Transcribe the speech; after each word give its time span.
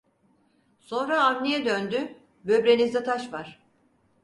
Sonra 0.79 1.23
Avni'ye 1.25 1.65
döndü: 1.65 2.15
Böbreğinizde 2.43 3.03
taş 3.03 3.33
var. 3.33 3.59